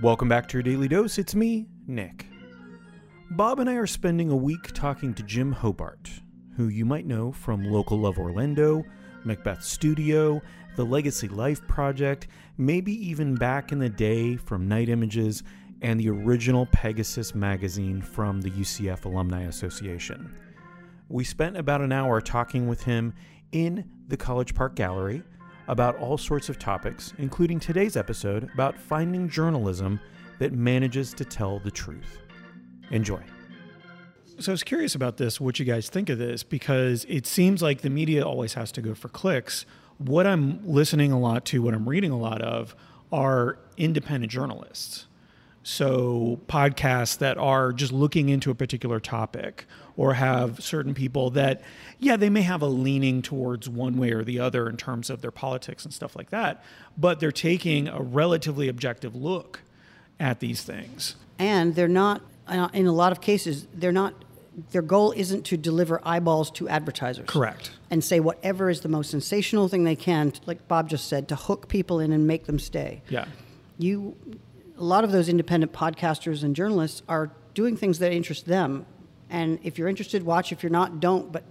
[0.00, 1.18] Welcome back to your Daily Dose.
[1.18, 2.26] It's me, Nick.
[3.32, 6.08] Bob and I are spending a week talking to Jim Hobart,
[6.56, 8.84] who you might know from Local Love Orlando,
[9.24, 10.40] Macbeth Studio,
[10.76, 15.42] the Legacy Life Project, maybe even back in the day from Night Images
[15.82, 20.32] and the original Pegasus magazine from the UCF Alumni Association.
[21.08, 23.14] We spent about an hour talking with him
[23.50, 25.24] in the College Park Gallery
[25.68, 30.00] about all sorts of topics, including today's episode about finding journalism
[30.38, 32.18] that manages to tell the truth.
[32.90, 33.22] Enjoy.
[34.38, 37.60] So I was curious about this, what you guys think of this, because it seems
[37.60, 39.66] like the media always has to go for clicks.
[39.98, 42.76] What I'm listening a lot to, what I'm reading a lot of,
[43.10, 45.07] are independent journalists.
[45.62, 49.66] So, podcasts that are just looking into a particular topic
[49.98, 51.60] or have certain people that,
[51.98, 55.20] yeah, they may have a leaning towards one way or the other in terms of
[55.20, 56.64] their politics and stuff like that,
[56.96, 59.60] but they're taking a relatively objective look
[60.20, 61.16] at these things.
[61.38, 64.14] And they're not, uh, in a lot of cases, they're not,
[64.70, 67.28] their goal isn't to deliver eyeballs to advertisers.
[67.28, 67.72] Correct.
[67.90, 71.36] And say whatever is the most sensational thing they can, like Bob just said, to
[71.36, 73.02] hook people in and make them stay.
[73.08, 73.26] Yeah.
[73.78, 74.16] You
[74.78, 78.86] a lot of those independent podcasters and journalists are doing things that interest them.
[79.30, 80.52] And if you're interested, watch.
[80.52, 81.30] If you're not, don't.
[81.32, 81.44] But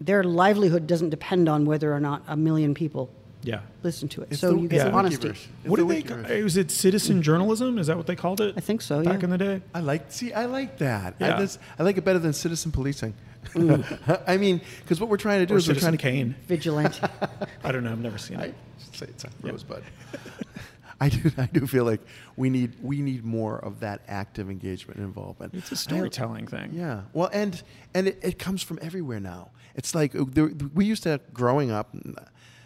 [0.00, 3.10] their livelihood doesn't depend on whether or not a million people
[3.42, 3.60] Yeah.
[3.82, 4.28] listen to it.
[4.32, 5.28] It's so the- you get it's the honesty.
[5.28, 5.46] Wikiverse.
[5.62, 6.14] It's What the did they?
[6.14, 6.42] Wikiverse.
[6.44, 7.22] Was it citizen hmm.
[7.22, 7.78] journalism?
[7.78, 8.54] Is that what they called it?
[8.56, 9.24] I think so, Back yeah.
[9.24, 9.62] in the day.
[9.74, 10.32] I like see.
[10.32, 11.14] I like that.
[11.18, 11.26] Yeah.
[11.26, 13.14] I, that's- I like it better than citizen policing.
[13.54, 14.22] Mm.
[14.26, 16.34] I mean, because what we're trying to do Or is we're trying to Kane.
[16.46, 17.00] Vigilante.
[17.64, 17.92] I don't know.
[17.92, 18.54] I've never seen I it.
[18.92, 19.82] say it's a rosebud.
[21.00, 21.30] I do.
[21.38, 22.00] I do feel like
[22.36, 25.54] we need we need more of that active engagement and involvement.
[25.54, 26.70] It's a storytelling thing.
[26.74, 27.02] Yeah.
[27.12, 27.62] Well, and
[27.94, 29.50] and it, it comes from everywhere now.
[29.74, 31.94] It's like uh, there, we used to growing up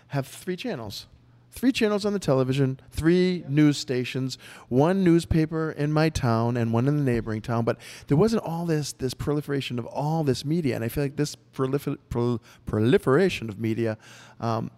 [0.09, 1.07] have three channels.
[1.51, 4.39] Three channels on the television, three news stations,
[4.69, 7.65] one newspaper in my town and one in the neighboring town.
[7.65, 11.14] But there wasn't all this this proliferation of all this media, and I feel like
[11.14, 13.98] this prolifer- prol- proliferation of media
[14.41, 14.73] um,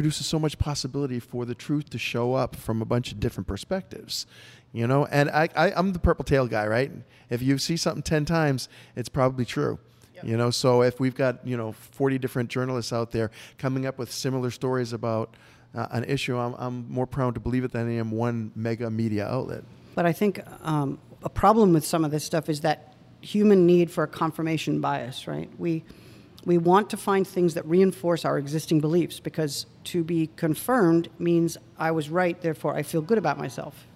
[0.00, 3.46] produces so much possibility for the truth to show up from a bunch of different
[3.46, 4.26] perspectives.
[4.72, 6.90] You know, and I, I I'm the purple tail guy, right?
[7.28, 9.78] If you see something ten times, it's probably true.
[10.22, 13.98] You know, so if we've got you know 40 different journalists out there coming up
[13.98, 15.36] with similar stories about
[15.74, 18.90] uh, an issue, I'm, I'm more prone to believe it than I am one mega
[18.90, 19.64] media outlet.
[19.94, 23.90] But I think um, a problem with some of this stuff is that human need
[23.90, 25.50] for a confirmation bias, right?
[25.58, 25.84] We,
[26.44, 31.58] we want to find things that reinforce our existing beliefs because to be confirmed means
[31.78, 33.86] I was right, therefore I feel good about myself.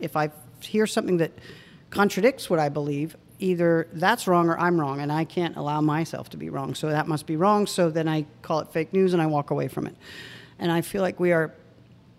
[0.00, 0.30] If I
[0.60, 1.32] hear something that
[1.90, 6.30] contradicts what I believe, either that's wrong or I'm wrong, and I can't allow myself
[6.30, 6.74] to be wrong.
[6.74, 9.50] So that must be wrong, so then I call it fake news and I walk
[9.50, 9.96] away from it.
[10.58, 11.52] And I feel like we are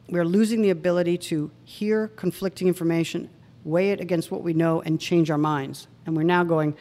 [0.09, 3.29] we're losing the ability to hear conflicting information,
[3.63, 5.87] weigh it against what we know, and change our minds.
[6.05, 6.75] And we're now going,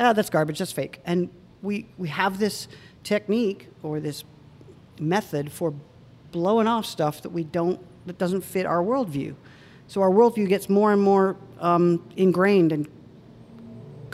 [0.00, 1.00] ah, that's garbage, that's fake.
[1.04, 1.30] And
[1.62, 2.68] we, we have this
[3.04, 4.24] technique or this
[5.00, 5.74] method for
[6.30, 9.34] blowing off stuff that we don't, that doesn't fit our worldview.
[9.86, 12.88] So our worldview gets more and more um, ingrained and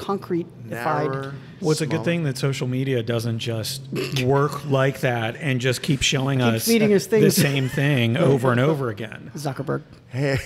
[0.08, 3.82] concrete Narrower, Well, it's a good thing that social media doesn't just
[4.24, 7.36] work like that and just keep showing us feeding us the things.
[7.36, 9.30] same thing over and over again.
[9.34, 9.82] Zuckerberg.
[10.08, 10.38] Hey,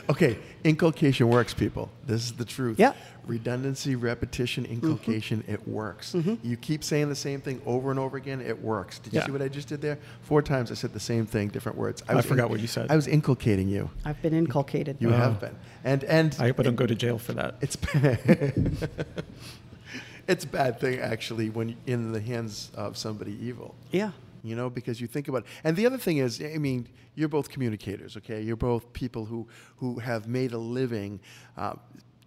[0.08, 1.90] okay, inculcation works, people.
[2.06, 2.78] This is the truth.
[2.78, 2.92] Yeah.
[3.26, 4.74] Redundancy, repetition, mm-hmm.
[4.74, 6.12] inculcation, it works.
[6.12, 6.36] Mm-hmm.
[6.48, 9.00] You keep saying the same thing over and over again, it works.
[9.00, 9.26] Did you Yeah.
[9.26, 9.98] see what I just did there?
[10.22, 12.02] Four times I said the same thing, different words.
[12.08, 12.86] I was forgot what you said.
[12.90, 13.90] I was inculcating you.
[14.04, 14.96] I've been inculcated.
[15.00, 15.16] You Oh.
[15.16, 15.56] have been.
[15.84, 17.56] And and I hope I don't go to jail for that.
[17.60, 17.76] it's
[20.28, 23.74] it's a bad thing actually when in the hands of somebody evil.
[23.90, 24.12] yeah.
[24.44, 26.86] You know, because you think about And the other thing is, I mean,
[27.16, 28.40] you're both communicators, okay?
[28.40, 29.48] You're both people who
[29.78, 31.18] who have made a living
[31.56, 31.74] uh,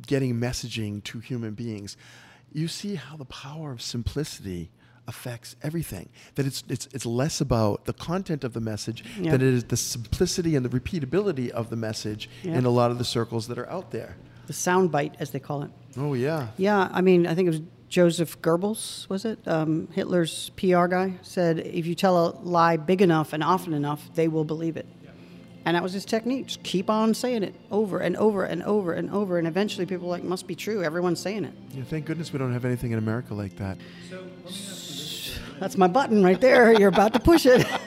[0.06, 1.96] getting messaging to human beings.
[2.52, 4.72] You see how the power of simplicity
[5.08, 6.10] affects everything.
[6.36, 9.32] That it's it's it's less about the content of the message Yeah.
[9.32, 12.58] than it is the simplicity and the repeatability of the message Yeah.
[12.58, 14.18] in a lot of the circles that are out there.
[14.52, 15.72] The sound bite, as they call it.
[15.96, 16.48] Oh yeah.
[16.58, 19.40] Yeah, I mean, I think it was Joseph Goebbels, was it?
[19.48, 24.14] Um, Hitler's PR guy said, if you tell a lie big enough and often enough,
[24.14, 24.86] they will believe it.
[25.64, 26.48] And that was his technique.
[26.48, 29.38] Just keep on saying it over and over and over and over.
[29.38, 30.84] And eventually people were like, must be true.
[30.84, 31.54] Everyone's saying it.
[31.74, 33.78] Yeah, thank goodness we don't have anything in America like that.
[35.62, 36.78] That's my button right there.
[36.78, 37.66] You're about to push it.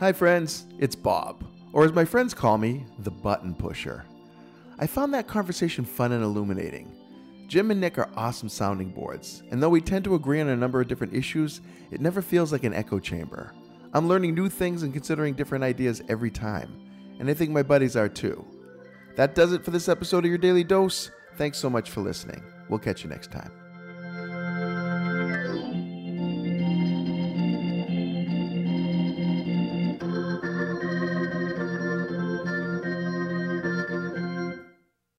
[0.00, 0.66] Hi, friends.
[0.80, 4.04] It's Bob, or as my friends call me, the button pusher.
[4.78, 6.92] I found that conversation fun and illuminating.
[7.48, 10.56] Jim and Nick are awesome sounding boards, and though we tend to agree on a
[10.56, 11.60] number of different issues,
[11.90, 13.52] it never feels like an echo chamber.
[13.92, 16.80] I'm learning new things and considering different ideas every time.
[17.20, 18.44] And I think my buddies are too.
[19.16, 21.10] That does it for this episode of Your Daily Dose.
[21.36, 22.42] Thanks so much for listening.
[22.68, 23.61] We'll catch you next time.